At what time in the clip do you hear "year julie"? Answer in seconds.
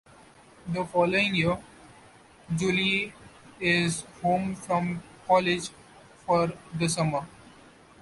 1.35-3.13